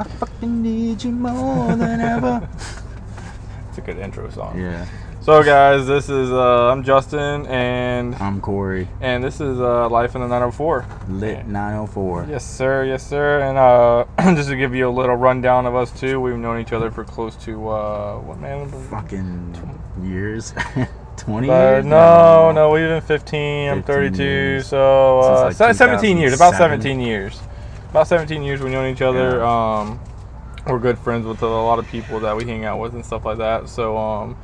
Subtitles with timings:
[0.00, 2.48] I fucking need you more than ever.
[3.68, 4.58] It's a good intro song.
[4.58, 4.84] yeah,
[5.20, 8.88] So guys, this is uh, I'm Justin, and I'm Corey.
[9.00, 10.84] and this is uh, Life in the 904.
[11.08, 12.26] Lit 904.
[12.28, 12.84] Yes, sir.
[12.84, 13.38] Yes, sir.
[13.42, 16.72] And uh, just to give you a little rundown of us too, we've known each
[16.72, 18.68] other for close to uh, what man?
[18.90, 19.54] Fucking
[20.02, 20.52] years.
[21.18, 21.84] 20 Uh, years?
[21.84, 23.68] no, no, we've been 15.
[23.70, 24.66] I'm 32, years.
[24.66, 26.32] so uh, like, 17 years.
[26.34, 27.38] About 17 years.
[27.90, 29.38] About 17 years we've known each other.
[29.38, 29.78] Yeah.
[29.80, 30.00] Um,
[30.66, 33.24] we're good friends with a lot of people that we hang out with and stuff
[33.24, 33.68] like that.
[33.68, 34.36] So, um,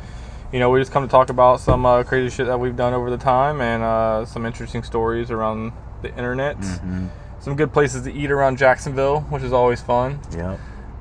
[0.52, 2.92] you know, we just come to talk about some uh, crazy shit that we've done
[2.94, 6.56] over the time and uh, some interesting stories around the internet.
[6.58, 7.08] Mhm.
[7.38, 10.18] Some good places to eat around Jacksonville, which is always fun.
[10.36, 10.58] Yep.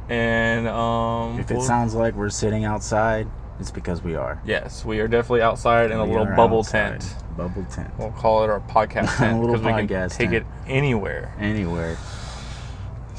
[0.10, 3.28] And um, If it we'll- sounds like we're sitting outside,
[3.60, 4.40] it's because we are.
[4.46, 7.00] yes, we are definitely outside in a little bubble outside.
[7.02, 7.16] tent.
[7.38, 7.90] Bubble tent.
[7.98, 10.34] We'll call it our podcast tent because we can take tent.
[10.34, 11.34] it anywhere.
[11.40, 11.98] Anywhere.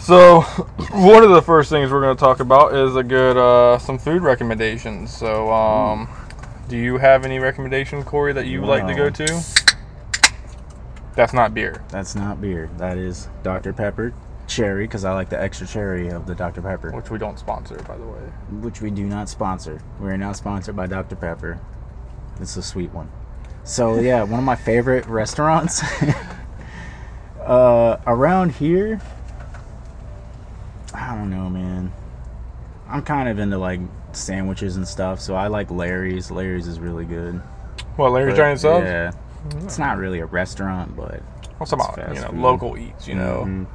[0.07, 0.41] So,
[0.93, 3.99] one of the first things we're going to talk about is a good uh, some
[3.99, 5.13] food recommendations.
[5.13, 6.09] So, um,
[6.69, 9.43] do you have any recommendation, Corey, that you like to go to?
[11.17, 11.83] That's not beer.
[11.89, 12.71] That's not beer.
[12.79, 13.73] That is Dr.
[13.73, 14.15] Pepper.
[14.47, 16.63] Cherry, because I like the extra cherry of the Dr.
[16.63, 18.21] Pepper, which we don't sponsor, by the way.
[18.61, 19.83] which we do not sponsor.
[19.99, 21.17] We're not sponsored by Dr.
[21.17, 21.59] Pepper.
[22.41, 23.11] It's a sweet one.
[23.65, 25.83] So, yeah, one of my favorite restaurants
[27.41, 29.01] uh, around here.
[31.07, 31.93] I don't know, man.
[32.89, 33.81] I'm kind of into like
[34.13, 36.31] sandwiches and stuff, so I like Larry's.
[36.31, 37.41] Larry's is really good.
[37.97, 38.85] Well, Larry's But, Giant Subs.
[38.87, 39.13] Yeah.
[39.63, 41.21] It's not really a restaurant, but
[41.59, 42.39] What's about you know food.
[42.41, 43.07] local eats?
[43.07, 43.45] You know.
[43.47, 43.67] Mhm.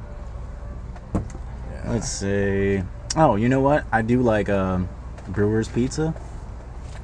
[1.14, 1.90] Yeah.
[1.90, 2.82] Let's see.
[3.16, 3.84] Oh, you know what?
[3.90, 4.88] I do like um,
[5.28, 6.14] Brewer's Pizza.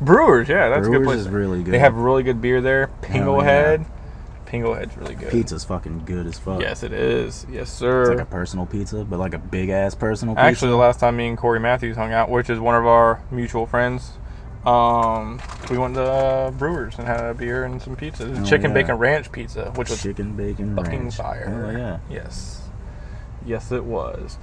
[0.00, 1.18] Brewers, yeah, that's a good Brewers place.
[1.20, 1.74] is really good.
[1.74, 2.90] They have really good beer there.
[3.12, 3.78] yeah.
[4.48, 4.86] Pinglehead.
[4.90, 5.30] Pinglehead's really good.
[5.30, 6.60] pizza's fucking good as fuck.
[6.60, 7.46] Yes, it is.
[7.50, 8.02] Yes, sir.
[8.02, 10.44] It's like a personal pizza, but like a big ass personal pizza.
[10.46, 13.20] Actually, the last time me and Corey Matthews hung out, which is one of our
[13.30, 14.12] mutual friends,
[14.66, 18.24] um, we went to uh, Brewers and had a beer and some pizza.
[18.24, 18.74] Oh, Chicken yeah.
[18.74, 21.16] bacon ranch pizza, which was chicken bacon fucking ranch.
[21.16, 21.48] fire.
[21.48, 21.98] Hell yeah.
[22.10, 22.62] Yes.
[23.46, 24.36] Yes, it was.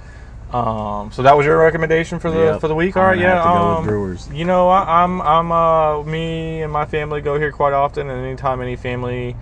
[0.52, 2.60] Um, so that was your recommendation for the Yep.
[2.60, 2.96] for the week.
[2.96, 3.34] All right, yeah.
[3.34, 4.28] have to go with um, Brewers.
[4.32, 8.24] You know, I, I'm I'm uh me and my family go here quite often, and
[8.24, 9.34] anytime any family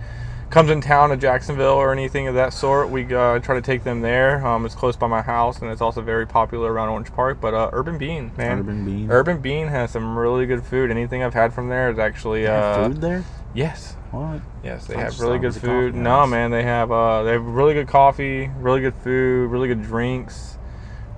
[0.49, 3.83] comes in town to Jacksonville or anything of that sort, we uh, try to take
[3.83, 4.45] them there.
[4.45, 7.39] Um, it's close by my house, and it's also very popular around Orange Park.
[7.41, 9.11] But uh, Urban Bean, man, Urban Bean.
[9.11, 10.91] Urban Bean has some really good food.
[10.91, 13.23] Anything I've had from there is actually uh, food there?
[13.53, 14.41] yes, What?
[14.63, 15.93] Yes, they I have really good food.
[15.93, 16.29] coffee No, house.
[16.29, 20.57] man, they have uh, they have really good coffee, really good food, really good drinks.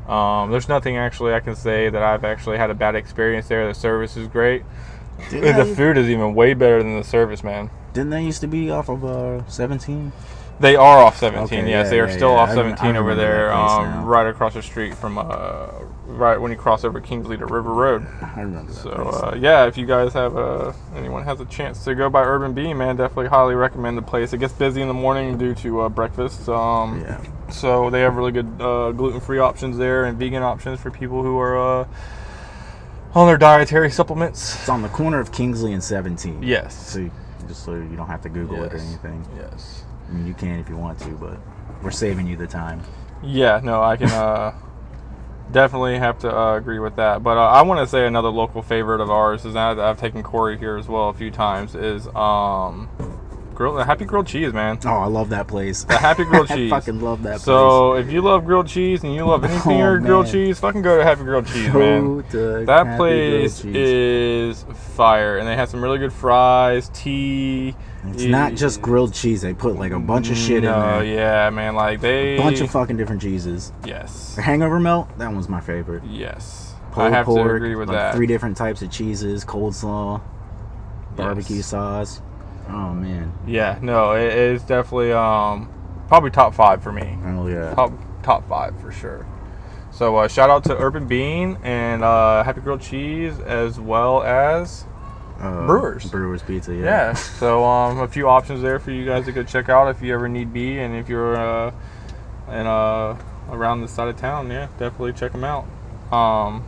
[0.07, 3.67] Um, there's nothing actually I can say that I've actually had a bad experience there.
[3.67, 4.63] The service is great.
[5.31, 7.71] The food is even way better than the service, man.
[7.97, 10.11] Didn't they used to be off of uh, 17?
[10.59, 11.45] They are off 17.
[11.45, 12.37] Okay, yes, yeah, they are yeah, still yeah.
[12.37, 15.67] off I I 17 over there, um, right across the street from uh,
[16.05, 18.05] right when you cross over Kingsley to River Road.
[18.21, 21.83] I remember that So uh, yeah, if you guys have uh, anyone has a chance
[21.85, 24.31] to go by Urban Bean, man, definitely highly recommend the place.
[24.33, 26.47] It gets busy in the morning due to uh, breakfast.
[26.49, 27.19] Um, yeah.
[27.49, 31.39] So they have really good uh, gluten-free options there and vegan options for people who
[31.39, 31.87] are uh,
[33.15, 34.55] on their dietary supplements.
[34.55, 36.43] It's on the corner of Kingsley and 17.
[36.43, 36.75] Yes.
[36.91, 37.11] So you,
[37.47, 39.25] just so you don't have to Google it or anything.
[39.35, 39.83] Yes.
[40.07, 41.39] I mean, you can if you want to, but
[41.81, 42.81] we're saving you the time.
[43.23, 43.59] Yeah.
[43.63, 44.53] No, I can uh,
[45.51, 47.23] definitely have to uh, agree with that.
[47.23, 50.23] But uh, I want to say another local favorite of ours is that I've taken
[50.23, 52.89] Corey here as well a few times is um,
[53.57, 54.77] grill Happy Grilled Cheese, man.
[54.85, 55.83] Oh, I love that place.
[55.83, 56.71] The Happy Grilled Cheese.
[56.71, 59.81] I fucking love that So if you love grilled cheese and you love oh, anything
[59.81, 62.33] Oh, or grilled cheese, fucking go to Happy Grilled Cheese, place.
[62.33, 62.65] man.
[62.67, 64.63] That Happy place is
[64.95, 67.75] fire, and they have some really good fries, tea.
[68.05, 69.41] It's not just eh, grilled cheese.
[69.41, 70.93] They put like a bunch of shit no, in there.
[70.93, 73.73] Oh yeah, man, like they A bunch of fucking different cheeses.
[73.85, 76.03] yes, The hangover melt, that one's my favorite.
[76.05, 76.75] yes.
[76.91, 78.15] Pulled I have pork, to agree with like that.
[78.15, 80.21] Three different types of cheeses, coleslaw,
[81.15, 81.65] barbecue Yes.
[81.65, 82.21] sauce.
[82.69, 83.33] Oh man.
[83.47, 85.69] Yeah, no, it is definitely um
[86.07, 87.17] probably top five for me.
[87.25, 87.73] Oh yeah.
[87.73, 87.91] Top
[88.23, 89.25] top five for sure.
[89.91, 94.85] So uh, shout out to Urban Bean and uh, Happy Grilled Cheese as well as
[95.39, 96.05] Uh, Brewers.
[96.11, 96.83] Brewers Pizza, yeah.
[96.83, 97.13] yeah.
[97.13, 100.13] So um, a few options there for you guys to go check out if you
[100.13, 101.71] ever need be, and if you're uh,
[102.49, 103.15] in uh,
[103.49, 105.65] around the side of town, yeah, definitely check them out.
[106.11, 106.61] Um,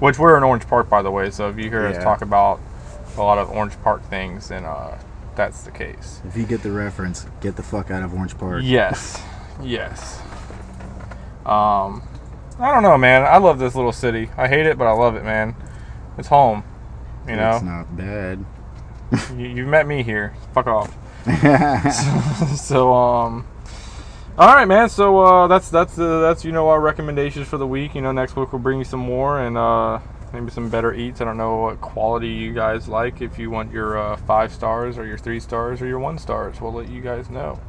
[0.00, 1.30] which we're in Orange Park, by the way.
[1.30, 2.60] So if you hear us talk about
[3.16, 4.96] a lot of Orange Park things, and uh,
[5.36, 6.20] that's the case.
[6.26, 8.62] If you get the reference, get the fuck out of Orange Park.
[8.64, 9.22] Yes,
[9.62, 10.20] yes.
[11.44, 12.02] Um,
[12.58, 13.22] I don't know, man.
[13.22, 14.30] I love this little city.
[14.36, 15.54] I hate it, but I love it, man.
[16.16, 16.64] It's home.
[17.28, 18.44] You know, It's not bad.
[19.36, 20.34] you, you met me here.
[20.52, 20.96] Fuck off.
[22.56, 23.46] so um
[24.38, 24.88] All right, man.
[24.88, 27.94] So uh, that's that's uh, that's you know our recommendations for the week.
[27.94, 30.00] You know, next week we'll bring you some more and uh,
[30.34, 31.20] maybe some better eats.
[31.20, 33.22] I don't know what quality you guys like.
[33.22, 36.60] If you want your uh, five stars or your three stars or your one stars,
[36.60, 37.60] we'll let you guys know.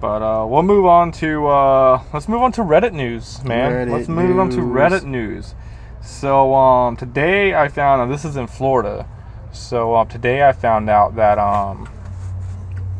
[0.00, 3.88] But uh, we'll move on to uh, let's move on to Reddit news, man.
[3.88, 4.58] Reddit let's move on to.
[4.58, 5.54] Reddit news.
[6.00, 9.06] So um, today I found and this is in Florida.
[9.52, 11.90] So um, today I found out that um,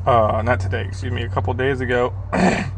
[0.04, 2.74] uh, not today, excuse me, a couple days ago, that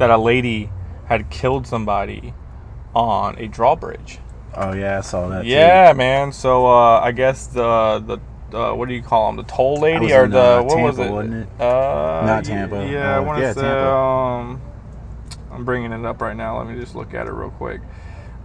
[0.00, 0.70] a lady
[1.06, 2.34] had killed somebody
[2.96, 4.18] on a drawbridge.
[4.54, 5.42] Oh yeah, I saw that.
[5.42, 5.48] too.
[5.48, 6.32] Yeah, man.
[6.32, 8.02] So uh, I guess the
[8.50, 9.36] the uh, what do you call them?
[9.36, 11.10] The toll lady or in, the uh, what was it?
[11.10, 11.60] wasn't it?
[11.60, 12.88] Uh, Not Tampa.
[12.88, 13.60] Yeah, I Uh, want to yeah, say.
[13.60, 13.90] Tampa.
[13.90, 14.60] Um,
[15.52, 16.58] I'm bringing it up right now.
[16.58, 17.80] Let me just look at it real quick.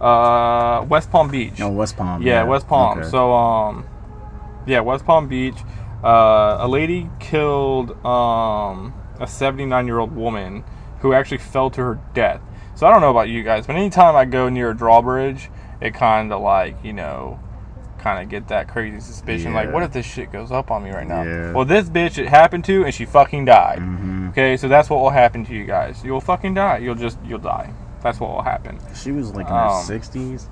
[0.00, 1.58] Uh, West Palm Beach.
[1.58, 2.22] No, West Palm.
[2.22, 2.98] Yeah, West Palm.
[2.98, 3.08] Okay.
[3.08, 3.86] So, um,
[4.66, 5.56] yeah, West Palm Beach.
[6.02, 10.64] Uh, a lady killed um, a 79 year old woman
[11.00, 12.40] who actually fell to her death.
[12.74, 15.94] So I don't know about you guys, but anytime I go near a drawbridge, it
[15.94, 17.38] kind of like you know,
[17.98, 19.52] kind of get that crazy suspicion.
[19.54, 21.22] Like, what if this shit goes up on me right now?
[21.22, 21.52] Yeah.
[21.52, 23.78] Well, this bitch it happened to, and she fucking died.
[23.78, 24.30] Mhm.
[24.30, 26.02] Okay, so that's what will happen to you guys.
[26.04, 26.78] You'll fucking die.
[26.78, 27.70] You'll just you'll die.
[28.02, 28.78] That's what will happen.
[28.94, 30.48] She was like in Um, her sixties.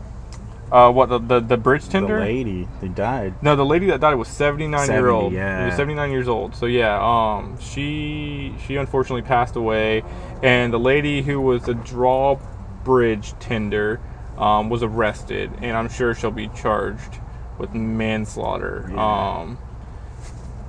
[0.73, 2.19] Uh, what the the, the bridge tender?
[2.21, 3.35] The lady, they died.
[3.43, 5.33] No, the lady that died was 79 year old.
[5.33, 5.67] yeah.
[5.67, 6.55] Was 79 years old.
[6.55, 10.03] So yeah, um, she she unfortunately passed away,
[10.43, 14.01] and the lady who was the drawbridge tender
[14.39, 17.19] um, was arrested, and I'm sure she'll be charged
[17.59, 19.39] with manslaughter Yeah.
[19.41, 19.59] um,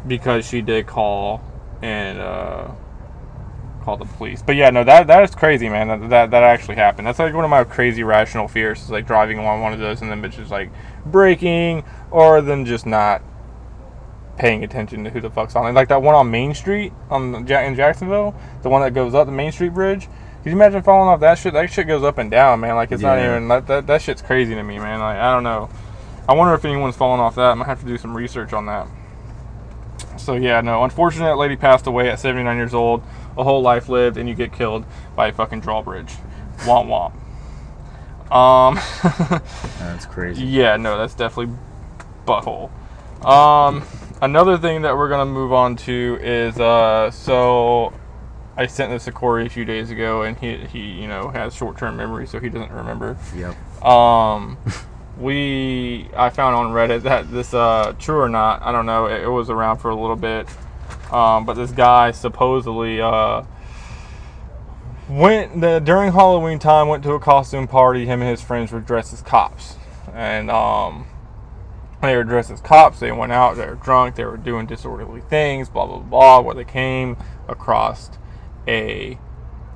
[0.08, 1.42] because she did call
[1.82, 2.68] and uh,
[3.84, 4.42] call the police.
[4.42, 5.88] But yeah, no, that that is crazy, man.
[5.88, 7.08] That, that that actually happened.
[7.08, 10.02] That's like one of my crazy rational fears is like driving on one of those
[10.02, 10.72] and then bitches like
[11.06, 13.22] breaking or then just not
[14.38, 15.74] paying attention to who the fuck's on it.
[15.74, 19.26] Like that one on Main Street on the, in Jacksonville, the one that goes up
[19.26, 20.08] the Main Street Bridge.
[20.44, 21.54] Could you imagine falling off that shit?
[21.54, 22.76] That shit goes up and down, man.
[22.76, 25.00] Like it's not even that, that that shit's crazy to me, man.
[25.00, 25.70] Like I don't know.
[26.28, 27.52] I wonder if anyone's fallen off that.
[27.52, 28.88] I might have to do some research on that.
[30.18, 30.84] So yeah, no.
[30.84, 33.04] Unfortunate lady passed away at 79 years old.
[33.38, 34.86] A whole life lived, and you get killed
[35.16, 36.14] by a fucking drawbridge.
[36.60, 37.14] Womp womp.
[38.32, 38.76] Um.
[39.80, 40.46] That's crazy.
[40.46, 41.54] yeah, no, that's definitely
[42.26, 42.72] butthole.
[43.26, 43.84] Um,
[44.22, 47.94] another thing that we're gonna move on to is uh, so
[48.58, 51.54] I sent this to Corey a few days ago, and he he you know has
[51.54, 53.18] short term memory, so he doesn't remember.
[53.36, 53.86] Yep.
[53.86, 54.58] Um,
[55.18, 59.24] we I found on Reddit that this uh true or not I don't know it,
[59.24, 60.48] it was around for a little bit,
[61.12, 63.44] um, but this guy supposedly uh
[65.10, 68.06] went the during Halloween time went to a costume party.
[68.06, 69.76] Him and his friends were dressed as cops,
[70.14, 71.08] and um.
[72.02, 73.00] They were dressed as cops.
[73.00, 73.58] They went out.
[73.58, 74.16] They were drunk.
[74.16, 75.70] They were doing disorderly things.
[75.70, 76.40] Blah blah blah.
[76.40, 77.16] Where they came
[77.48, 78.10] across
[78.68, 79.20] a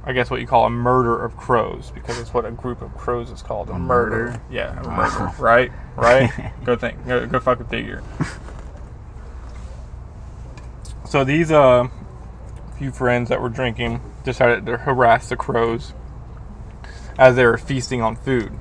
[0.03, 2.95] I guess what you call a murder of crows because it's what a group of
[2.95, 3.69] crows is called.
[3.69, 4.25] A, A murder.
[4.25, 4.41] murder?
[4.51, 5.33] Yeah, a murder.
[5.39, 5.71] Right?
[5.95, 6.53] Right?
[6.63, 7.05] go think.
[7.05, 8.01] Go, go fucking figure.
[11.15, 11.87] So these uh
[12.77, 15.93] few friends that were drinking decided to harass the crows
[17.17, 18.51] as they were feasting on food.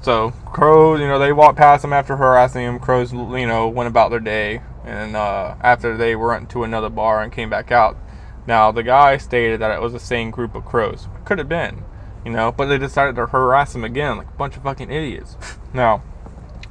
[0.00, 2.78] So crows, you know, they walked past them after harassing them.
[2.78, 7.20] Crows, you know, went about their day, and uh, after they went to another bar
[7.20, 7.98] and came back out.
[8.46, 11.06] Now the guy stated that it was the same group of crows.
[11.26, 11.84] Could have been,
[12.24, 15.36] you know, but they decided to harass him again, like a bunch of fucking idiots.
[15.74, 16.02] Now,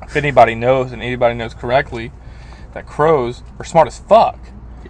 [0.03, 2.11] if anybody knows and anybody knows correctly,
[2.73, 4.39] that crows are smart as fuck.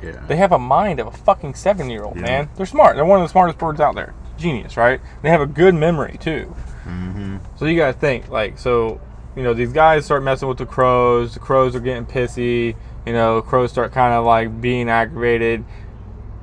[0.01, 0.23] Yeah.
[0.27, 2.21] They have a mind of a fucking seven year old, Yeah.
[2.21, 2.49] man.
[2.55, 2.95] They're smart.
[2.95, 4.13] They're one of the smartest birds out there.
[4.37, 4.99] Genius, right?
[5.21, 6.55] They have a good memory, too.
[6.85, 7.37] mm-hmm.
[7.57, 8.99] So you gotta think, like, so,
[9.35, 11.35] you know, these guys start messing with the crows.
[11.35, 12.75] The crows are getting pissy.
[13.05, 15.63] You know, crows start kind of like being aggravated.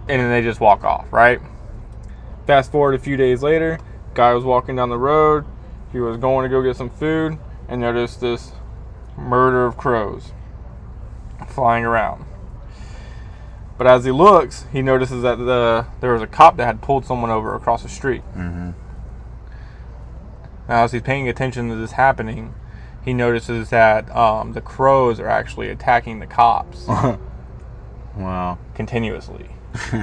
[0.08, 1.40] And then they just walk off, right?
[2.46, 3.78] Fast forward a few days later,
[4.14, 5.44] guy was walking down the road.
[5.92, 8.52] He was going to go get some food and noticed this
[9.16, 10.32] murder of crows
[11.46, 12.24] flying around.
[13.76, 17.04] But as he looks, he notices that the there was a cop that had pulled
[17.04, 18.22] someone over across the street.
[18.34, 18.70] Mm-hmm.
[20.68, 22.54] Now, as he's paying attention to this happening,
[23.04, 26.86] he notices that um, the crows are actually attacking the cops
[28.16, 28.58] wow.
[28.74, 29.50] continuously.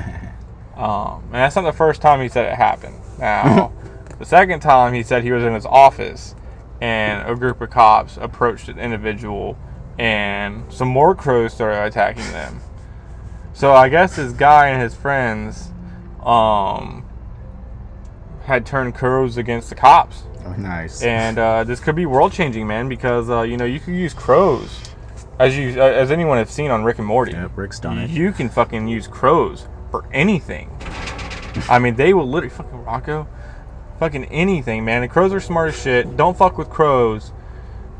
[0.76, 3.00] Um, and that's not the first time he said it happened.
[3.18, 3.72] Now,
[4.20, 6.36] the second time he said he was in his office
[6.82, 9.58] and a group of cops approached an individual
[9.98, 12.60] and some more crows started attacking them.
[13.54, 15.72] So I guess this guy and his friends
[16.24, 17.06] um,
[18.44, 20.24] had turned crows against the cops.
[20.46, 21.02] Oh, nice.
[21.02, 24.14] and uh, this could be world changing, man, because uh, you know you could use
[24.14, 24.80] crows,
[25.40, 27.32] as you uh, as anyone has seen on Rick and Morty.
[27.32, 28.12] yeah, Rick's done it.
[28.12, 30.70] You can fucking use crows for anything.
[31.70, 33.28] I mean, they will literally fucking Rocco,
[33.98, 35.02] fucking anything, man.
[35.02, 36.16] And crows are smart as shit.
[36.16, 37.32] Don't fuck with crows,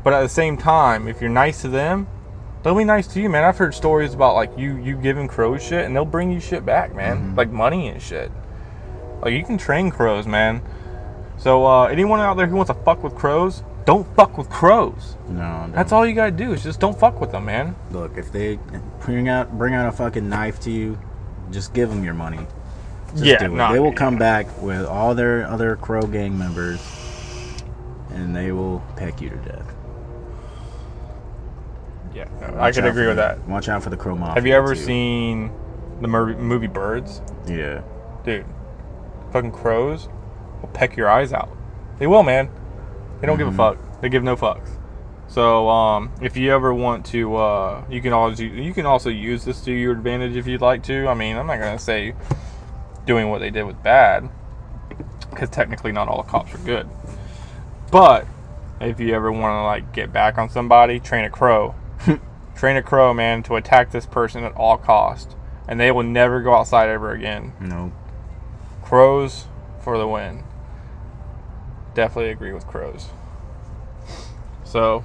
[0.06, 2.06] but at the same time, if you're nice to them,
[2.62, 3.42] they'll be nice to you, man.
[3.42, 6.64] I've heard stories about like you you giving crows shit, and they'll bring you shit
[6.64, 8.30] back, man, like money and shit.
[9.20, 10.62] Like you can train crows, man.
[11.38, 15.16] So uh, anyone out there who wants to fuck with crows, don't fuck with crows.
[15.28, 17.74] No, That's all you gotta do is just don't fuck with them, man.
[17.90, 18.60] Look, if they
[19.00, 21.00] bring out bring out a fucking knife to you,
[21.50, 22.46] just give them your money.
[23.10, 23.56] Just Yeah, do it.
[23.56, 23.96] nah, they will yeah.
[23.96, 26.80] come back with all their other crow gang members,
[28.10, 29.75] and they will peck you to death.
[32.16, 33.46] Yeah, I could agree for with the- that.
[33.48, 34.34] Watch out for the crow mafia.
[34.34, 34.80] Have you ever too.
[34.82, 35.50] seen
[36.00, 37.20] the movie Birds?
[37.46, 37.82] Yeah.
[38.24, 38.46] Dude,
[39.32, 40.08] fucking crows
[40.62, 41.50] will peck your eyes out.
[41.98, 42.48] They will, man.
[43.20, 43.56] They don't give a Mhm.
[43.56, 43.78] fuck.
[44.00, 44.70] They give no fucks.
[45.28, 49.44] So, um, if you ever want to, uh, you can always you can also use
[49.44, 51.08] this to your advantage if you'd like to.
[51.08, 52.14] I mean, I'm not gonna say
[53.06, 54.28] doing what they did was bad,
[55.30, 56.88] because technically not all cops are good.
[57.90, 58.26] But
[58.80, 61.74] if you ever want to like get back on somebody, train a crow.
[62.56, 65.36] Train a crow, man, to attack this person at all cost,
[65.68, 67.52] and they will never go outside ever again.
[67.60, 67.92] No.
[68.82, 69.46] Crows
[69.80, 70.42] for the win.
[71.94, 73.08] Definitely agree with crows.
[74.64, 75.04] So,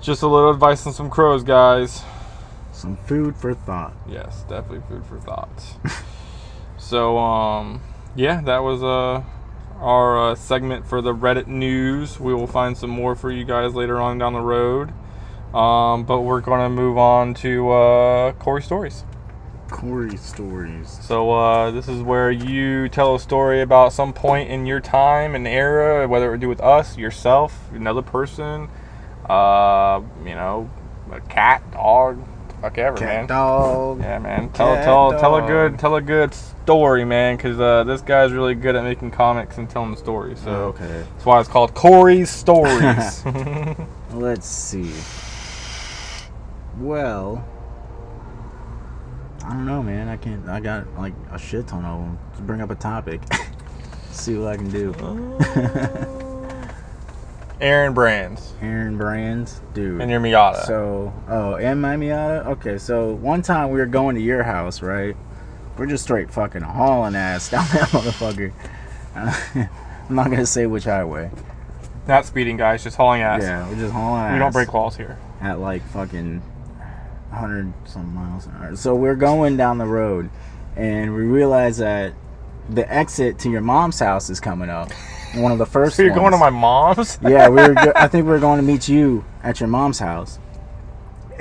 [0.00, 2.02] just a little advice on some crows, guys.
[2.72, 3.94] Some food for thought.
[4.08, 5.62] Yes, definitely food for thought.
[6.78, 7.82] so, um,
[8.14, 9.24] yeah, that was uh,
[9.78, 12.20] our uh, segment for the Reddit news.
[12.20, 14.92] We will find some more for you guys later on down the road.
[15.56, 19.04] Um, but we're going to move on to uh, Corey Stories.
[19.70, 20.98] Corey stories.
[21.02, 25.34] So uh, this is where you tell a story about some point in your time
[25.34, 28.68] and era, whether it would do with us, yourself, another person,
[29.28, 30.70] uh, you know,
[31.10, 32.22] a cat, dog,
[32.60, 33.26] fuck ever, Cat man.
[33.26, 34.00] dog.
[34.00, 34.50] Yeah, man.
[34.50, 38.32] Tell Cat tell tell a good tell a good story, man, because uh, this guy's
[38.32, 40.38] really good at making comics and telling stories.
[40.40, 41.04] So Okay.
[41.12, 43.24] that's why it's called Corey's Stories.
[44.12, 44.92] Let's see.
[46.78, 47.44] Well,
[49.44, 50.08] I don't know, man.
[50.08, 50.48] I can't.
[50.48, 52.18] I got like a shit ton of them.
[52.32, 53.20] Just bring up a topic.
[54.10, 54.94] see what I can do.
[54.98, 56.12] Oh.
[57.58, 60.02] Aaron Brands Aaron Brands, dude.
[60.02, 60.66] and your Miata.
[60.66, 62.44] So, oh, and my Miata.
[62.46, 65.16] Okay, so one time we were going to your house, right?
[65.78, 68.52] We're just straight fucking hauling ass down that motherfucker.
[69.14, 71.30] I'm not gonna say which highway.
[72.06, 73.42] Not speeding, guys, just hauling ass.
[73.42, 74.32] Yeah, we're just hauling ass.
[74.34, 75.18] We don't break laws here.
[75.40, 76.42] at like fucking
[77.36, 78.76] 100 some miles an hour.
[78.76, 80.30] So we're going down the road
[80.76, 82.14] and we realize that
[82.68, 84.90] the exit to your mom's house is coming up.
[85.34, 87.18] One of the first So you're going to my mom's?
[87.22, 89.98] Yeah, we were go- I think we were going to meet you at your mom's
[89.98, 90.38] house.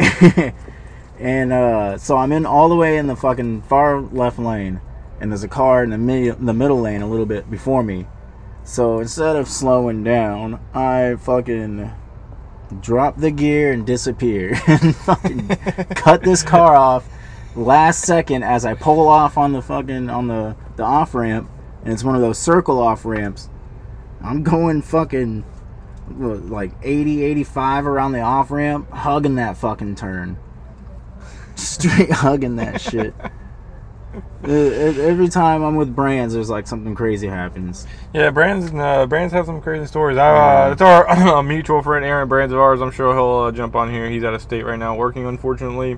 [1.20, 4.82] and uh, so I'm in all the way in the fucking far left lane
[5.20, 8.08] and there's a car in the mid- the middle lane a little bit before me.
[8.64, 11.92] So instead of slowing down, I fucking
[12.82, 15.48] drop the gear and disappear and fucking
[15.96, 17.08] cut this car off
[17.56, 21.50] last second as I pull off on the fucking on the the off ramp
[21.84, 23.50] and it's one of those circle off ramps.
[24.22, 25.46] I'm going fucking
[26.10, 30.38] like 80 85 around the off ramp hugging that fucking turn.
[31.56, 33.14] Straight hugging that shit.
[34.44, 37.88] Uh, e- Every time I'm with Brands, there's like something crazy happens.
[38.14, 40.18] Yeah, Brands uh, Brands have some crazy stories.
[40.18, 40.72] Uh, Yeah.
[40.72, 42.82] It's our mutual friend Aaron Brands of ours.
[42.82, 44.10] I'm sure he'll uh, jump on here.
[44.10, 45.98] He's out of state right now working, unfortunately.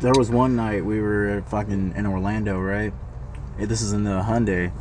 [0.00, 2.92] There was one night we were fucking in Orlando, right?
[3.58, 4.72] This is in the Hyundai,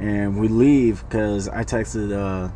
[0.00, 2.52] and we leave because I texted uh,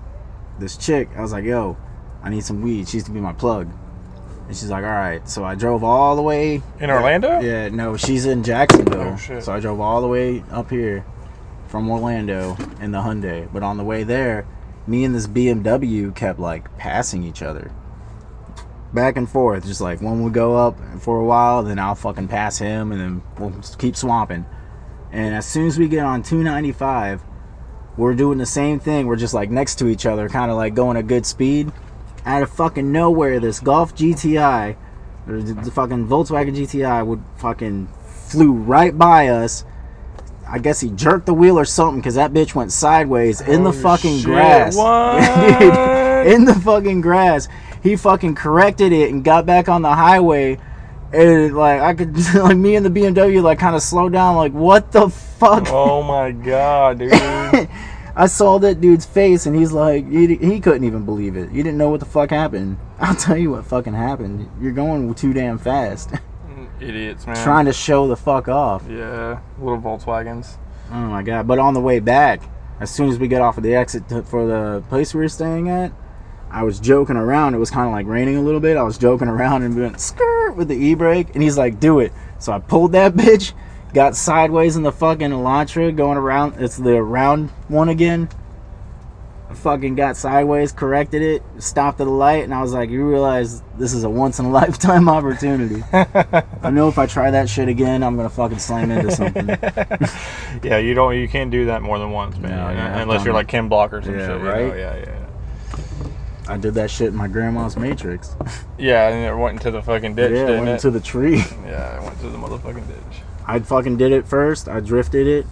[0.58, 1.08] this chick.
[1.16, 1.76] I was like, "Yo,
[2.22, 3.70] I need some weed." She used to be my plug,
[4.50, 7.38] and she's like, "All right." So I drove all the way In Orlando?
[7.38, 9.12] Yeah, no, she's in Jacksonville.
[9.14, 9.44] Oh, shit.
[9.44, 11.04] So I drove all the way up here
[11.68, 13.48] from Orlando in the Hyundai.
[13.52, 14.48] But on the way there,
[14.88, 17.70] me and this BMW kept like passing each other.
[18.92, 22.26] Back and forth, just like one would go up for a while, then I'll fucking
[22.26, 24.46] pass him, and then we'll keep swamping.
[25.12, 27.22] And as soon as we get on 295,
[27.96, 29.06] we're doing the same thing.
[29.06, 31.70] We're just like next to each other, kind of like going a good speed.
[32.24, 34.76] Out of fucking nowhere, this Golf GTI,
[35.26, 37.88] or the, fucking Volkswagen GTI, would fucking
[38.28, 39.64] flew right by us.
[40.46, 43.70] I guess he jerked the wheel or something because that bitch went sideways in the
[43.70, 44.76] oh, fucking shit, grass.
[46.26, 47.48] in the fucking grass.
[47.82, 50.58] He fucking corrected it and got back on the highway.
[51.12, 54.36] And like I could, like me and the BMW, like kind of slowed down.
[54.36, 55.68] Like what the fuck?
[55.68, 57.12] Oh my god, dude.
[58.16, 61.50] I saw that dude's face, and he's like, he, he couldn't even believe it.
[61.50, 62.78] He didn't know what the fuck happened.
[63.00, 64.50] I'll tell you what fucking happened.
[64.60, 66.10] You're going too damn fast.
[66.50, 67.36] Mm, idiots, man.
[67.44, 68.82] trying to show the fuck off.
[68.88, 70.56] Yeah, little Volkswagens.
[70.90, 71.46] Oh my god!
[71.46, 72.42] But on the way back,
[72.80, 75.28] as soon as we get off of the exit to, for the place we were
[75.28, 75.92] staying at,
[76.50, 77.54] I was joking around.
[77.54, 78.76] It was kind of like raining a little bit.
[78.76, 82.00] I was joking around and went skirt with the e brake, and he's like, "Do
[82.00, 83.52] it." So I pulled that bitch,
[83.94, 86.54] got sideways in the fucking Elantra, going around.
[86.62, 88.28] It's the round one again.
[89.48, 93.04] I fucking got sideways, corrected it, stopped at a light, and I was like, "You
[93.08, 97.48] realize this is a once in a lifetime opportunity." I know if I try that
[97.48, 99.48] shit again, I'm gonna fucking slam into something.
[100.62, 101.16] yeah, you don't.
[101.16, 102.52] You can't do that more than once, man.
[102.52, 104.36] No, yeah, unless you're like Ken Block or some Yeah, shit.
[104.38, 104.50] you know?
[104.52, 104.76] right?
[104.78, 105.16] Yeah, yeah.
[106.48, 108.34] I did that shit in my grandma's Matrix.
[108.78, 110.72] Yeah, and it went into the fucking ditch, yeah, didn't went it?
[110.74, 111.36] into the tree.
[111.66, 113.20] yeah, it went to the motherfucking ditch.
[113.46, 114.68] I fucking did it first.
[114.68, 115.46] I drifted it,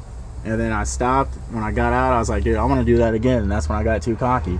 [0.44, 1.34] and then I stopped.
[1.50, 3.42] When I got out, I was like, dude, I want to do that again.
[3.42, 4.58] And that's when I got too cocky.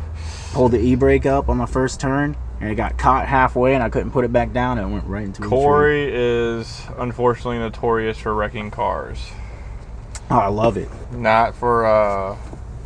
[0.52, 3.82] Pulled the e brake up on my first turn, and it got caught halfway, and
[3.82, 5.49] I couldn't put it back down, and it went right into the.
[5.49, 9.30] Corey is unfortunately notorious for wrecking cars.
[10.30, 10.88] Oh, I love it.
[11.12, 12.37] Not for uh,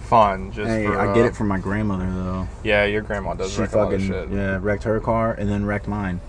[0.04, 0.98] fun, just Hey, for.
[0.98, 2.48] I get uh, it from my grandmother though.
[2.62, 4.28] Yeah, your grandma does she wreck a lot of fucking shit.
[4.30, 6.20] yeah wrecked her car and then wrecked mine,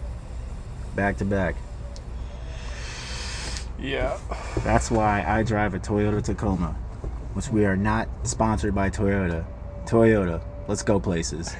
[0.96, 1.56] back to back.
[3.84, 4.18] Yeah.
[4.64, 6.76] That's why I drive a Toyota Tacoma,
[7.34, 9.46] which we are not sponsored by Toyota.
[9.86, 11.54] Toyota, let's go places.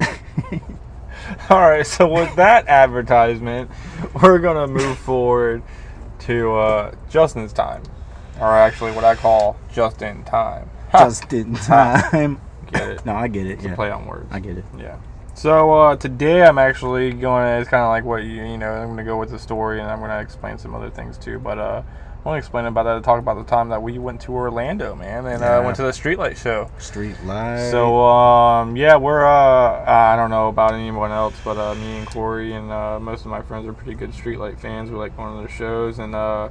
[1.50, 3.68] All right, so with that advertisement,
[4.22, 5.64] we're gonna move forward
[6.20, 7.82] to uh, Justin's time,
[8.40, 10.70] or actually what I call just in time.
[10.92, 12.40] Just in time.
[12.70, 13.00] get it?
[13.06, 13.54] No, I get it.
[13.54, 14.28] It's Yeah, play on words.
[14.30, 14.64] I get it.
[14.78, 14.98] Yeah.
[15.36, 17.44] So uh, today I'm actually going.
[17.44, 18.70] to It's kind of like what you you know.
[18.72, 21.18] I'm going to go with the story, and I'm going to explain some other things
[21.18, 21.38] too.
[21.38, 22.94] But uh, I want to explain about that.
[22.94, 25.58] To talk about the time that we went to Orlando, man, and Yeah.
[25.58, 26.70] uh, went to the Streetlight Show.
[26.78, 27.70] Streetlight.
[27.70, 32.06] So um, yeah, we're uh, I don't know about anyone else, but uh, me and
[32.06, 34.90] Corey and uh, most of my friends are pretty good Streetlight fans.
[34.90, 36.48] We like going to their shows, and uh,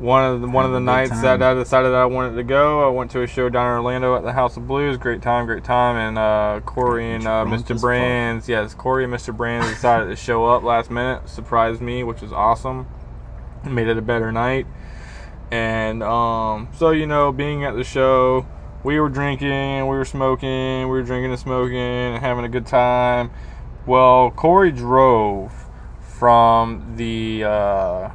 [0.00, 1.22] one of the one of the nights time.
[1.22, 4.16] that I decided I wanted to go, I went to a show down in Orlando
[4.16, 4.96] at the House of Blues.
[4.96, 7.78] Great time, great time, and uh, Corey and uh, Mr.
[7.78, 9.36] Brands, yes, Corey and Mr.
[9.36, 12.88] Brands decided to show up last minute, surprised me, which was awesome.
[13.64, 14.66] Made it a better night.
[15.50, 18.46] And um, so, you know, being at the show,
[18.82, 22.66] we were drinking, we were smoking, we were drinking and smoking and having a good
[22.66, 23.30] time.
[23.84, 25.66] Well, Corey drove
[26.00, 28.10] from the uh,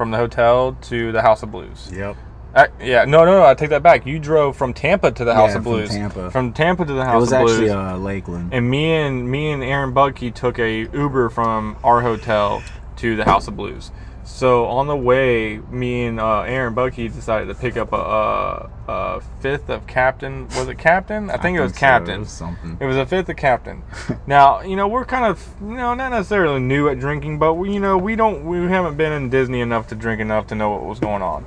[0.00, 1.90] from the hotel to the House of Blues.
[1.92, 2.16] Yep.
[2.54, 4.06] Uh, yeah, no, no, no, I take that back.
[4.06, 5.90] You drove from Tampa to the House Yeah, of from Blues.
[5.90, 6.30] Tampa.
[6.30, 7.52] From Tampa to the It House was of Blues.
[7.60, 8.54] Actually uh, Lakeland.
[8.54, 12.62] And me and me and Aaron Budke took a Uber from our hotel
[12.96, 13.90] to the House of Blues.
[14.30, 18.70] So on the way, me and uh, Aaron Budke decided to pick up a, a,
[18.88, 20.48] a fifth of Captain.
[20.56, 21.28] Was it Captain?
[21.28, 21.78] I think it was so.
[21.78, 22.14] Captain.
[22.14, 22.78] It was something.
[22.80, 23.82] It was a fifth of Captain.
[24.26, 27.74] now, you know, we're kind of, you know, not necessarily new at drinking, but we,
[27.74, 30.70] you know, we don't, we haven't been in Disney enough to drink enough to know
[30.70, 31.44] what was going on.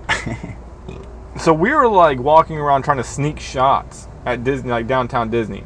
[1.39, 5.63] so we were like walking around trying to sneak shots at Disney, like downtown Disney.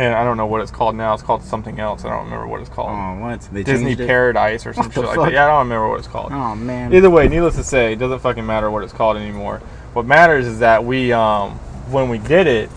[0.00, 1.12] And I don't know what it's called now.
[1.12, 2.06] It's called something else.
[2.06, 2.88] I don't remember what it's called.
[2.88, 3.42] Oh, what?
[3.52, 3.94] They Disney?
[3.94, 5.30] Paradise or some shit like that.
[5.30, 6.32] Yeah, I don't remember what it's called.
[6.32, 6.94] Oh man.
[6.94, 9.58] Either way, needless to say, it doesn't fucking matter what it's called anymore.
[9.92, 11.50] What matters is that we, um,
[11.90, 12.70] when we did it,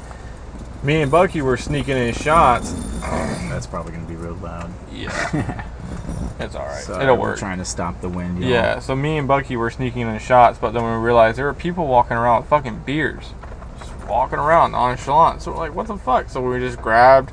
[0.84, 2.74] me and Bucky were sneaking in shots.
[3.00, 4.70] That's probably gonna be real loud.
[4.92, 5.66] Yeah,
[6.42, 6.84] it's all right.
[6.84, 7.40] Sorry, It'll we're work.
[7.40, 8.42] Trying to stop the wind.
[8.42, 8.50] y'all.
[8.50, 11.54] Yeah, so me and Bucky were sneaking in shots, but then we realized there were
[11.54, 13.34] people walking around with fucking beers,
[14.08, 15.42] walking around nonchalant.
[15.42, 16.30] So we're like, what the fuck?
[16.30, 17.32] So we just grabbed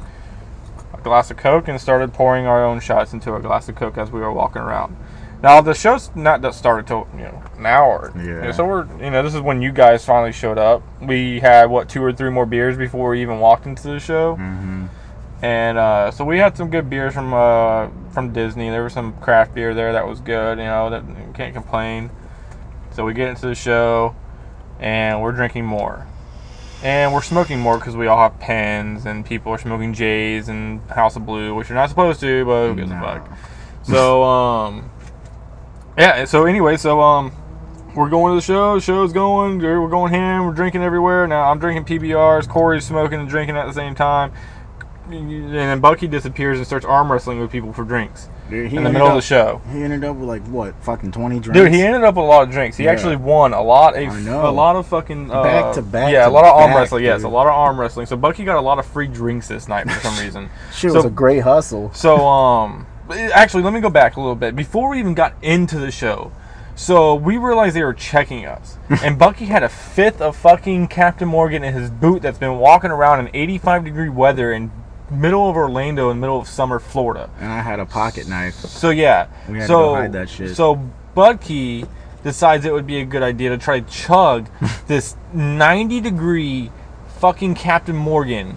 [0.92, 3.98] a glass of Coke and started pouring our own shots into a glass of Coke
[3.98, 4.96] as we were walking around.
[5.42, 8.12] Now the show's not that started till you know an hour.
[8.14, 8.22] Yeah.
[8.22, 10.83] You know, so we're you know this is when you guys finally showed up.
[11.00, 14.37] We had what two or three more beers before we even walked into the show.
[14.37, 14.87] Mm-hmm.
[15.42, 18.68] And uh, so we had some good beers from uh, from Disney.
[18.68, 20.59] There was some craft beer there that was good.
[20.59, 21.04] You know, that
[21.35, 22.11] can't complain.
[22.92, 24.14] So we get into the show,
[24.78, 26.06] and we're drinking more,
[26.83, 30.81] and we're smoking more because we all have pens, and people are smoking J's and
[30.90, 33.31] House of Blue, which you're not supposed to, but who gives a fuck?
[33.83, 34.90] So um,
[35.99, 36.25] yeah.
[36.25, 37.33] So anyway, so um,
[37.95, 38.75] we're going to the show.
[38.75, 39.59] The show's going.
[39.59, 40.47] We're going ham.
[40.47, 41.27] We're drinking everywhere.
[41.27, 42.49] Now I'm drinking PBRs.
[42.49, 44.33] Corey's smoking and drinking at the same time.
[45.11, 48.84] And then Bucky disappears and starts arm wrestling with people for drinks Dude, he in
[48.84, 49.60] the middle of the show.
[49.72, 51.58] He ended up with like what, fucking twenty drinks.
[51.58, 52.76] Dude, he ended up with a lot of drinks.
[52.76, 52.90] He Yeah.
[52.92, 53.94] actually won a lot.
[53.96, 54.48] A, I know.
[54.48, 57.04] a lot of fucking uh, Back to back Yeah, a lot of arm back, wrestling.
[57.04, 58.06] Yes, a lot of arm wrestling.
[58.06, 60.50] So Bucky got a lot of free drinks this night for some reason.
[60.74, 61.92] Shit so- was a great hustle.
[61.94, 64.54] So, um, actually, let me go back a little bit.
[64.56, 66.32] Before we even got into the show,
[66.76, 68.78] so we realized they were checking us.
[69.02, 72.90] and Bucky had a fifth of fucking Captain Morgan in his boot that's been walking
[72.90, 74.70] around in 85 degree weather in
[75.11, 77.31] middle of Orlando, in the middle of summer Florida.
[77.38, 78.55] And I had a pocket knife.
[78.55, 80.57] So yeah, We had to so go hide that shit.
[80.57, 81.88] so Budkey
[82.23, 84.49] decides it would be a good idea to try to chug
[84.87, 86.70] this 90 degree
[87.18, 88.57] fucking Captain Morgan.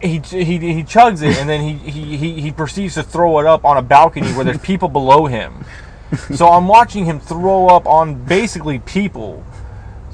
[0.00, 3.46] He, he, he chugs it and then he, he, he, he proceeds to throw it
[3.46, 5.64] up on a balcony where there's people below him.
[6.34, 9.44] So I'm watching him throw up on basically people.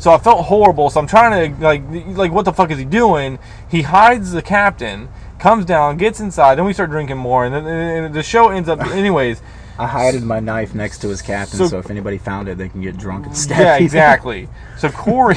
[0.00, 0.88] So I felt horrible.
[0.90, 1.82] So I'm trying to like
[2.16, 3.38] like what the fuck is he doing?
[3.70, 5.08] He hides the captain,
[5.38, 8.68] comes down, gets inside, then we start drinking more, and then and the show ends
[8.68, 9.42] up anyways.
[9.78, 12.68] I hided my knife next to his captain, So- so, if anybody found it, they
[12.68, 14.46] can get drunk and stab Yeah, exactly.
[14.76, 15.36] So Corey,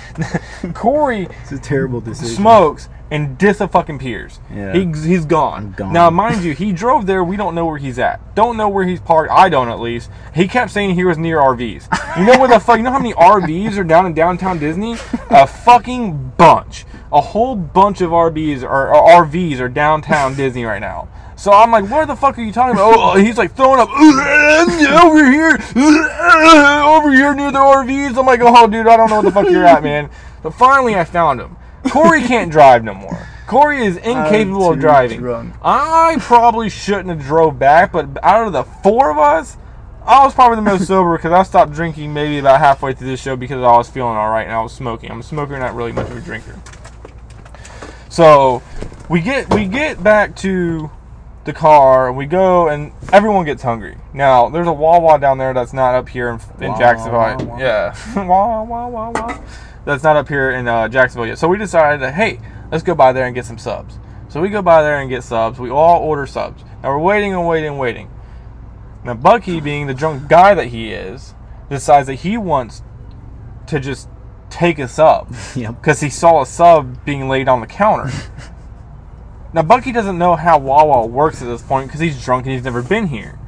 [0.74, 2.34] Corey It's a terrible decision.
[2.36, 4.40] smokes and disappears.
[4.54, 4.72] Yeah.
[4.72, 5.72] He, he's gone.
[5.72, 5.92] Gone.
[5.92, 7.24] Now, mind you, he drove there.
[7.24, 8.34] We don't know where he's at.
[8.34, 9.32] Don't know where he's parked.
[9.32, 10.10] I don't, at least.
[10.34, 12.18] He kept saying he was near RVs.
[12.18, 12.76] You know where the fuck?
[12.76, 14.96] You know how many RVs are down in downtown Disney?
[15.30, 16.86] A fucking bunch.
[17.12, 21.08] A whole bunch of RVs are uh, or RVs are downtown Disney right now.
[21.36, 22.94] So I'm like, what the fuck are you talking about?
[22.96, 25.58] Oh, he's like throwing up over here,
[26.84, 28.18] over here near the RVs.
[28.18, 30.10] I'm like, oh, dude, I don't know what the fuck you're at, man.
[30.42, 31.56] But finally, I found him.
[31.90, 33.26] Corey can't drive no more.
[33.46, 35.18] Corey is incapable of driving.
[35.18, 35.54] drunk.
[35.62, 39.56] I probably shouldn't have drove back, but out of the four of us,
[40.04, 43.20] I was probably the most sober because I stopped drinking maybe about halfway through this
[43.20, 45.10] show because I was feeling all right and I was smoking.
[45.10, 46.58] I'm a smoker, not really much of a drinker.
[48.08, 48.62] So
[49.08, 50.90] we get we get back to
[51.44, 53.96] the car and we go and everyone gets hungry.
[54.12, 57.58] Now there's a Wawa down there that's not up here in, in Jacksonville.
[57.58, 59.38] Yeah, wah wah.
[59.84, 61.38] That's not up here in uh, Jacksonville yet.
[61.38, 62.40] So we decided that hey,
[62.70, 63.98] let's go by there and get some subs.
[64.28, 65.58] So we go by there and get subs.
[65.58, 66.62] We all order subs.
[66.82, 68.10] Now we're waiting and waiting and waiting.
[69.04, 71.34] Now Bucky, being the drunk guy that he is,
[71.68, 72.82] decides that he wants
[73.66, 74.08] to just
[74.50, 75.80] take a sub Yep.
[75.80, 78.12] because he saw a sub being laid on the counter.
[79.52, 82.64] now Bucky doesn't know how Wawa works at this point because he's drunk and he's
[82.64, 83.38] never been here.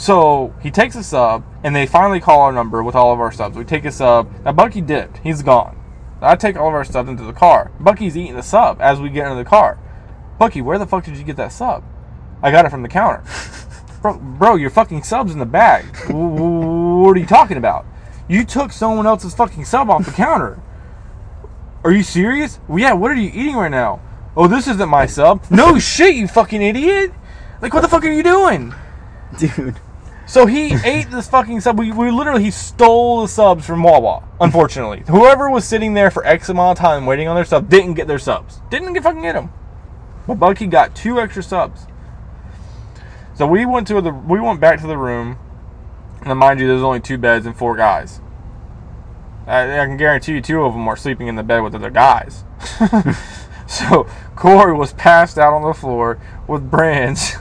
[0.00, 3.30] So he takes a sub, and they finally call our number with all of our
[3.30, 3.54] subs.
[3.54, 4.32] We take a sub.
[4.46, 5.78] Now Bucky dipped; he's gone.
[6.22, 7.70] I take all of our subs into the car.
[7.78, 9.78] Bucky's eating the sub as we get into the car.
[10.38, 11.84] Bucky, where the fuck did you get that sub?
[12.42, 13.22] I got it from the counter.
[14.00, 15.84] Bro, bro, your fucking sub's in the bag.
[16.08, 17.84] What are you talking about?
[18.26, 20.62] You took someone else's fucking sub off the counter.
[21.84, 22.58] Are you serious?
[22.66, 24.00] Well, yeah, what are you eating right now?
[24.34, 25.44] Oh, this isn't my sub.
[25.50, 27.12] No shit, you fucking idiot.
[27.60, 28.72] Like, what the fuck are you doing?
[29.38, 29.78] Dude.
[30.30, 31.76] So he ate this fucking sub.
[31.76, 35.02] We, we literally, he stole the subs from Wawa, unfortunately.
[35.08, 38.06] Whoever was sitting there for X amount of time waiting on their sub didn't get
[38.06, 38.60] their subs.
[38.70, 39.52] Didn't get fucking get them.
[40.28, 41.88] But Bucky got two extra subs.
[43.34, 45.36] So we went to the, we went back to the room.
[46.22, 48.20] And mind you, there's only two beds and four guys.
[49.48, 51.90] I, I can guarantee you two of them are sleeping in the bed with other
[51.90, 52.44] guys.
[53.66, 57.34] so Corey was passed out on the floor with brands.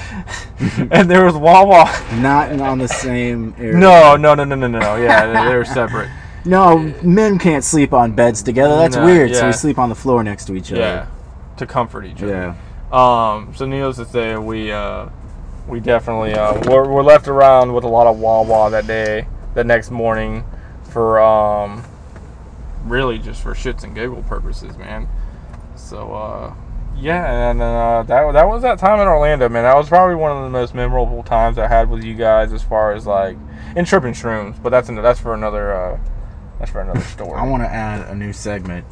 [0.90, 1.84] and there was Wawa.
[2.20, 3.76] Not on the same area.
[3.76, 4.96] No, no, no, no, no, no.
[4.96, 6.10] Yeah, they, were separate.
[6.44, 8.76] No, men can't sleep on beds together.
[8.76, 9.34] That's No, weird.
[9.34, 11.08] So we sleep on the floor next to each Yeah, other.
[11.58, 12.54] to comfort each other.
[12.92, 13.32] Yeah.
[13.36, 13.52] Um.
[13.54, 15.08] So needless to say, we uh,
[15.66, 19.64] we definitely uh, we're, we're left around with a lot of Wawa that day, the
[19.64, 20.44] next morning,
[20.84, 21.84] for um,
[22.84, 25.06] really just for shits and giggle purposes, man.
[25.76, 26.54] So uh,
[27.00, 29.64] yeah, and uh, that that was that time in Orlando, man.
[29.64, 32.62] That was probably one of the most memorable times I had with you guys, as
[32.62, 33.36] far as like
[33.76, 34.60] and tripping shrooms.
[34.62, 35.98] But that's an, that's for another uh,
[36.58, 37.32] that's for another story.
[37.38, 38.84] I want to add a new segment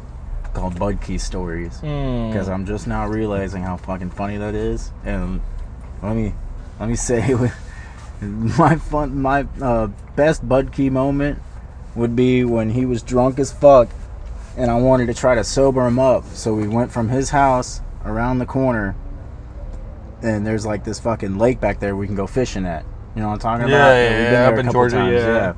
[0.55, 2.31] called Bud Key Stories Mm.
[2.33, 4.91] because I'm just now realizing how fucking funny that is.
[5.05, 5.41] And
[6.03, 6.35] let me
[6.81, 7.35] let me say,
[8.21, 11.41] my fun, my uh, best Bud Key moment
[11.95, 13.89] would be when he was drunk as fuck,
[14.57, 16.25] and I wanted to try to sober him up.
[16.27, 18.97] So we went from his house around the corner,
[20.23, 22.85] and there's like this fucking lake back there we can go fishing at.
[23.15, 23.95] You know what I'm talking Yeah, about?
[23.97, 25.55] yeah, we've been yeah, up in Georgia, times, yeah.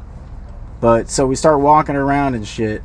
[0.81, 2.83] But so we start walking around and shit,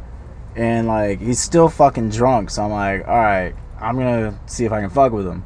[0.55, 2.49] and like he's still fucking drunk.
[2.49, 5.45] So I'm like, all right, I'm gonna see if I can fuck with him.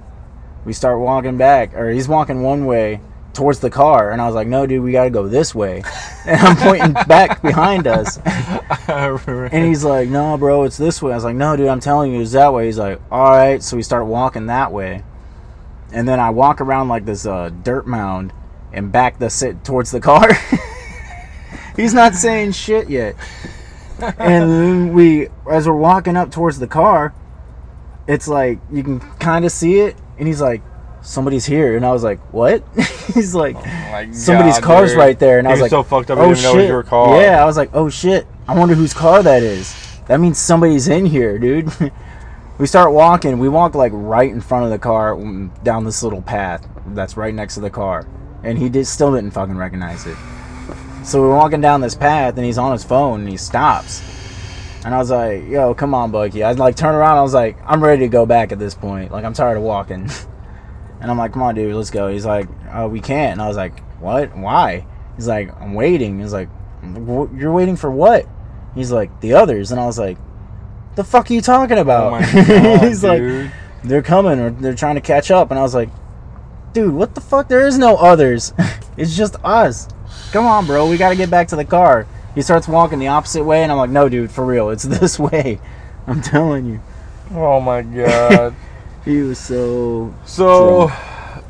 [0.65, 3.01] We start walking back, or he's walking one way
[3.37, 5.83] towards the car, and I was like, no, dude, we gotta go this way.
[6.25, 8.17] And I'm pointing back behind us,
[8.89, 11.13] and he's like, no, bro, it's this way.
[11.13, 12.65] I was like, no, dude, I'm telling you, it's that way.
[12.65, 13.63] He's like, all right.
[13.63, 15.05] So we start walking that way,
[15.93, 18.33] and then I walk around like this uh, dirt mound
[18.73, 20.33] and back the sit towards the car.
[21.77, 23.15] he's not saying shit yet.
[24.17, 27.13] and we, as we're walking up towards the car,
[28.05, 30.61] it's like you can kind of see it, and he's like,
[31.07, 32.63] "Somebody's here," and I was like, "What?"
[33.13, 34.99] he's like, oh Like, "Somebody's God, car's dude.
[34.99, 36.17] right there," and I He was like, so fucked up.
[36.19, 37.21] I "Oh didn't even know it was shit!" your car.
[37.21, 39.73] Yeah, I was like, "Oh shit!" I wonder whose car that is.
[40.07, 41.71] That means somebody's in here, dude.
[42.59, 43.39] we start walking.
[43.39, 45.15] We walk like right in front of the car
[45.63, 48.05] down this little path that's right next to the car,
[48.43, 50.17] and he did still didn't fucking recognize it.
[51.03, 54.01] So we're walking down this path, and he's on his phone, and he stops.
[54.85, 57.17] And I was like, "Yo, come on, Bucky." I like turn around.
[57.17, 59.11] I was like, "I'm ready to go back at this point.
[59.11, 60.09] Like I'm tired of walking."
[61.01, 63.47] and I'm like, "Come on, dude, let's go." He's like, "Oh, we can't." And I
[63.47, 64.35] was like, "What?
[64.35, 66.49] Why?" He's like, "I'm waiting." He's like,
[67.35, 68.25] "You're waiting for what?"
[68.75, 70.17] He's like, "The others." And I was like,
[70.95, 73.21] "The fuck are you talking about?" Oh my god, he's like,
[73.83, 75.89] "They're coming, or they're trying to catch up." And I was like,
[76.73, 77.47] "Dude, what the fuck?
[77.47, 78.53] There is no others.
[78.97, 79.87] it's just us.
[80.31, 80.89] Come on, bro.
[80.89, 83.71] We got to get back to the car." He starts walking the opposite way, and
[83.71, 84.69] I'm like, "No, dude, for real.
[84.69, 85.59] It's this way."
[86.05, 86.79] I'm telling you.
[87.33, 88.55] oh my god.
[89.05, 90.91] He was so So,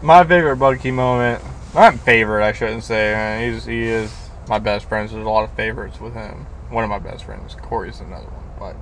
[0.01, 3.49] my favorite Bucky moment, not favorite, I shouldn't say.
[3.49, 4.13] He's he is
[4.47, 5.09] my best friend.
[5.09, 6.45] So there's a lot of favorites with him.
[6.69, 8.73] One of my best friends, Corey's another one.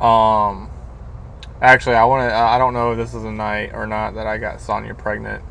[0.00, 0.70] But, um,
[1.60, 2.34] actually, I want to.
[2.34, 5.44] I don't know if this is a night or not that I got Sonya pregnant,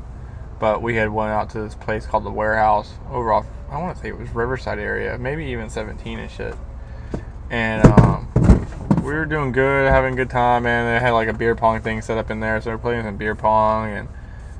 [0.59, 3.45] but we had went out to this place called the Warehouse over off.
[3.69, 6.55] I want to say it was Riverside area, maybe even 17 and shit.
[7.49, 8.30] And um,
[9.01, 10.85] we were doing good, having a good time, man.
[10.93, 13.03] They had like a beer pong thing set up in there, so we are playing
[13.03, 14.07] some beer pong and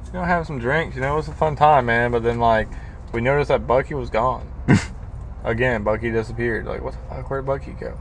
[0.07, 0.95] you know having some drinks.
[0.95, 2.11] You know, it was a fun time, man.
[2.11, 2.67] But then like
[3.13, 4.51] we noticed that Bucky was gone.
[5.43, 6.65] Again, Bucky disappeared.
[6.65, 7.29] Like what the fuck?
[7.29, 7.99] Where did Bucky go?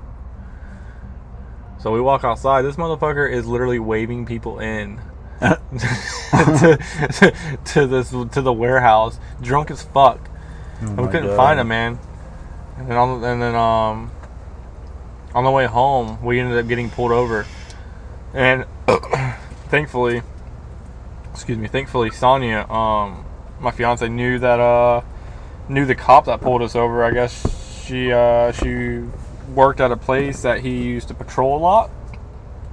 [1.78, 2.62] So we walk outside.
[2.62, 5.00] This motherfucker is literally waving people in
[5.40, 10.20] to, to this to the warehouse, drunk as fuck.
[10.82, 11.36] Oh And we couldn't God.
[11.36, 11.98] find him, man.
[12.76, 14.10] And then and then um
[15.34, 17.46] on the way home, we ended up getting pulled over,
[18.34, 18.64] and
[19.68, 20.22] thankfully,
[21.32, 23.24] excuse me, thankfully Sonia, um,
[23.60, 25.02] my fiance knew that uh
[25.68, 27.04] knew the cop that pulled us over.
[27.04, 29.02] I guess she uh she
[29.54, 31.90] worked at a place that he used to patrol a lot,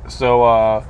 [0.10, 0.86] so uh.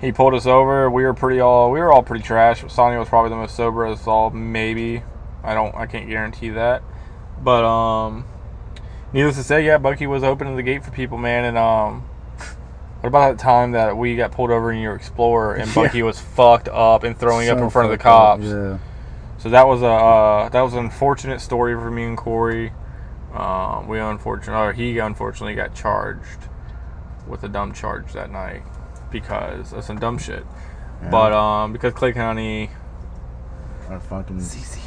[0.00, 0.90] He pulled us over.
[0.90, 2.62] We were pretty all we were all pretty trash.
[2.70, 5.02] Sonia was probably the most sober of us all, maybe.
[5.42, 6.82] I don't I can't guarantee that.
[7.42, 8.26] But um
[9.14, 12.04] needless to say, yeah, Bucky was opening the gate for people, man, and um
[13.00, 15.74] what about that time that we got pulled over in your Explorer and Yeah.
[15.74, 18.44] Bucky was fucked up and throwing up in front of the fucked up, cops?
[18.44, 18.78] Yeah.
[19.38, 22.72] So that was a uh, that was an unfortunate story for me and Corey.
[23.34, 26.48] Um, we unfortunately, or he unfortunately got charged
[27.26, 28.62] with a dumb charge that night
[29.10, 30.46] because of some dumb shit.
[31.02, 31.10] Yeah.
[31.10, 32.70] But um, because Clay County
[33.90, 34.83] Our fucking sucks.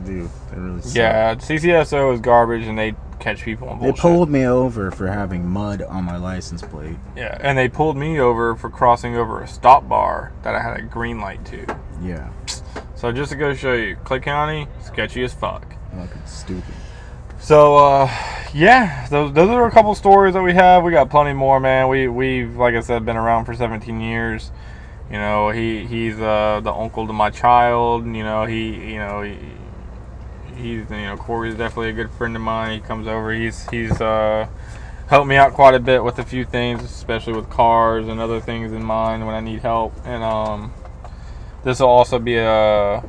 [0.00, 0.30] They do.
[0.50, 0.94] They really suck.
[0.94, 5.48] Yeah, CCSO is garbage, and they catch people on They pulled me over for having
[5.48, 6.96] mud on my license plate.
[7.16, 10.76] yeah, and they pulled me over for crossing over a stop bar that I had
[10.78, 11.78] a green light to.
[12.02, 12.30] Yeah.
[12.94, 15.74] So just to go show you, Clay County sketchy as fuck.
[15.94, 16.74] Fucking stupid.
[17.38, 18.10] So uh,
[18.54, 20.82] yeah, those those are a couple stories that we have.
[20.82, 21.88] We got plenty more, man.
[21.88, 24.50] We we've like I said been around for 17 years.
[25.10, 28.06] You know, he he's uh, the uncle to my child.
[28.06, 29.36] You know, he you know he,
[30.56, 32.80] he's you know Corey's definitely a good friend of mine.
[32.80, 33.32] He comes over.
[33.32, 34.46] He's he's uh,
[35.08, 38.40] helped me out quite a bit with a few things, especially with cars and other
[38.40, 39.94] things in mind when I need help.
[40.04, 40.72] And um,
[41.62, 43.02] this will also be a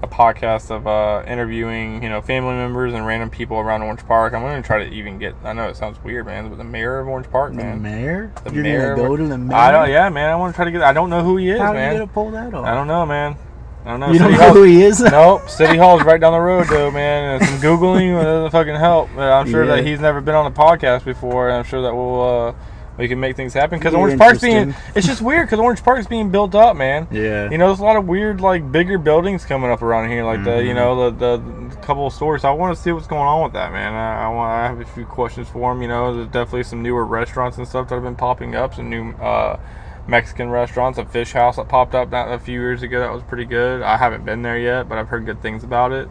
[0.00, 4.32] a podcast of uh, interviewing, you know, family members and random people around Orange Park.
[4.32, 5.34] I'm going to try to even get.
[5.42, 7.82] I know it sounds weird, man, but the mayor of Orange Park, man.
[7.82, 8.32] The mayor?
[8.44, 9.56] The You're mayor gonna of- go to the mayor?
[9.58, 9.90] I don't.
[9.90, 10.30] Yeah, man.
[10.30, 10.82] I want to try to get.
[10.82, 12.64] I don't know who he is, How are you gonna pull that off?
[12.64, 13.36] I don't know, man.
[13.84, 14.12] I don't know.
[14.12, 15.00] You don't know Hall- who he is?
[15.10, 15.48] Nope.
[15.48, 17.40] City Hall's right down the road, though, man.
[17.40, 19.08] And some googling doesn't fucking help.
[19.14, 21.94] But I'm sure that he's never been on a podcast before, and I'm sure that
[21.94, 22.54] we'll uh,
[22.98, 26.08] we can make things happen because Orange Park's being it's just weird because Orange Park's
[26.08, 27.06] being built up, man.
[27.12, 27.48] Yeah.
[27.48, 30.42] You know, there's a lot of weird, like, bigger buildings coming up around here, like
[30.42, 30.74] the, you Mhm.
[30.74, 32.44] know, the, the couple of stores.
[32.44, 33.94] I want to see what's going on with that, man.
[33.94, 35.80] I, I want, I have a few questions for him.
[35.80, 38.74] You know, there's definitely some newer restaurants and stuff that have been popping up.
[38.74, 39.60] Some new uh,
[40.08, 42.98] Mexican restaurants, a fish house that popped up a few years ago.
[43.00, 43.82] That was pretty good.
[43.82, 46.08] I haven't been there yet, but I've heard good things about it.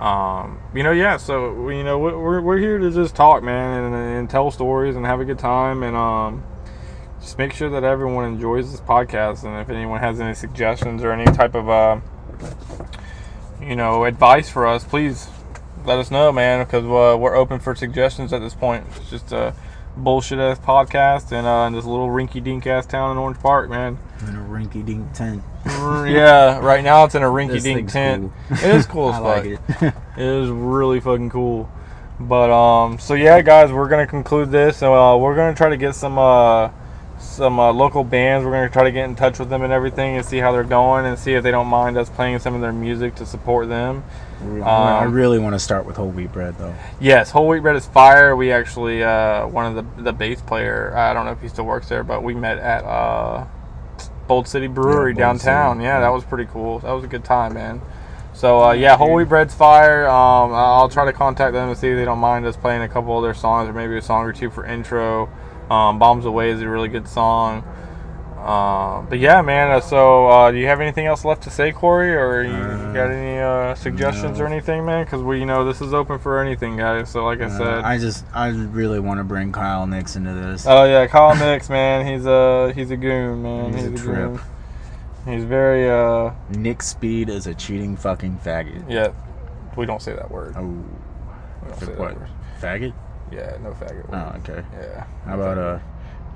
[0.00, 1.16] Um, you know, yeah.
[1.16, 4.96] So you know, we- we're we're here to just talk, man, and, and tell stories
[4.96, 6.42] and have a good time, and um,
[7.20, 11.12] just make sure that everyone enjoys this podcast and if anyone has any suggestions or
[11.12, 12.00] any type of uh,
[13.60, 15.28] you know advice for us please
[15.84, 19.30] let us know man because uh, we're open for suggestions at this point it's just
[19.30, 19.54] a
[19.96, 23.68] bullshit ass podcast in, uh, in this little rinky dink ass town in orange park
[23.68, 25.42] man In a rinky dink tent.
[25.66, 28.56] yeah right now it's in a rinky dink tent cool.
[28.58, 29.94] it is cool as I fuck like it.
[30.16, 31.70] it is really fucking cool.
[32.20, 34.76] But um, so yeah, guys, we're gonna conclude this.
[34.76, 36.68] So uh, we're gonna try to get some uh,
[37.22, 38.44] some uh, local bands.
[38.44, 40.64] We're gonna try to get in touch with them and everything, and see how they're
[40.64, 43.68] going, and see if they don't mind us playing some of their music to support
[43.68, 44.04] them.
[44.64, 46.74] I Um, really want to start with whole wheat bread though.
[47.00, 48.34] Yes, whole wheat bread is fire.
[48.34, 50.92] We actually uh, one of the the bass player.
[50.96, 53.44] I don't know if he still works there, but we met at uh,
[54.26, 55.76] Bold City Brewery Yeah, Bold downtown.
[55.76, 56.00] City, Yeah, yeah.
[56.00, 56.80] that was pretty cool.
[56.80, 57.80] That was a good time, man.
[58.34, 60.08] So uh, yeah, whole wheat bread's fire.
[60.08, 62.88] Um, I'll try to contact them and see if they don't mind us playing a
[62.88, 65.28] couple of their songs or maybe a song or two for intro.
[65.72, 67.64] Um, Bombs Away is a really good song.
[68.36, 69.70] Uh, but yeah, man.
[69.70, 72.92] Uh, so, uh, do you have anything else left to say, Corey, or you, Uh,
[72.92, 74.44] got any uh, suggestions no.
[74.44, 75.04] or anything, man?
[75.04, 77.08] Because we, you know, this is open for anything, guys.
[77.08, 80.34] So, like I Uh, said, I just I really want to bring Kyle Nix into
[80.34, 80.66] this.
[80.66, 83.72] oh yeah, Kyle Nix, man, he's a he's a goon, man.
[83.74, 84.32] He's a trip.
[84.32, 84.40] goon.
[85.24, 88.90] He's very uh, Nick Speed is a cheating fucking faggot.
[88.90, 89.12] yeah.
[89.76, 90.54] We don't say that word.
[90.58, 92.14] Oh, We don't say that what?
[92.18, 92.28] word.
[92.60, 92.92] Faggot?
[93.32, 94.08] Yeah, no faggot.
[94.08, 94.12] Word.
[94.12, 94.64] Oh, okay.
[94.78, 95.04] Yeah.
[95.24, 95.78] How about uh?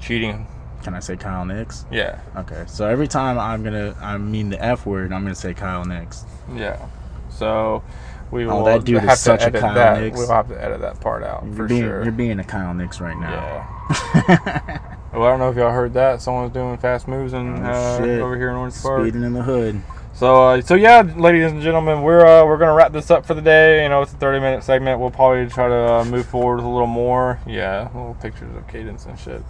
[0.01, 0.47] cheating?
[0.83, 1.85] Can I say Kyle Nix?
[1.91, 5.53] Yeah, Okay, so every time I'm gonna I mean the F word, I'm gonna say
[5.55, 6.25] Kyle Nix.
[6.55, 6.87] yeah.
[7.29, 7.83] So
[8.31, 10.01] we Oh, will that dude is have such to a edit Kyle that.
[10.01, 10.17] Nix.
[10.19, 12.03] We'll have to edit that part out You're for being sure.
[12.05, 13.67] you're being a Kyle Nix right now.
[13.89, 14.79] Yeah.
[15.13, 16.21] Well, I don't know if y'all heard that.
[16.21, 19.01] Someone's doing fast moves in, Oh, uh, over here in Orange Park.
[19.01, 19.81] Speeding in the hood.
[20.17, 23.35] So, uh, so yeah, ladies and gentlemen, we're uh, we're gonna wrap this up for
[23.35, 23.83] the day.
[23.83, 24.99] You know, it's a 30 minute segment.
[24.99, 27.39] We'll probably try to uh, move forward with a little more.
[27.47, 29.43] Yeah, little pictures of cadence and shit.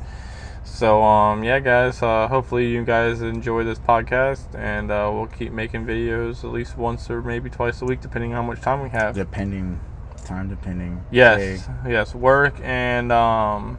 [0.65, 2.03] So, um, yeah, guys.
[2.03, 6.77] Uh, hopefully, you guys enjoy this podcast, and uh, we'll keep making videos at least
[6.77, 9.15] once or maybe twice a week, depending on how much time we have.
[9.15, 9.79] Depending,
[10.25, 11.01] time depending.
[11.13, 11.93] Yes, day.
[11.93, 12.13] yes.
[12.13, 13.79] Work and um,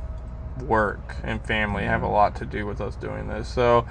[0.62, 3.50] work and family have a lot to do with us doing this.
[3.50, 3.86] So,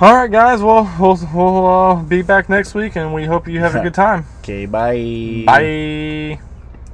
[0.00, 0.60] all right, guys.
[0.62, 3.94] Well, we'll we'll uh, be back next week, and we hope you have a good
[3.94, 4.26] time.
[4.40, 5.44] Okay, bye.
[5.46, 6.51] Bye.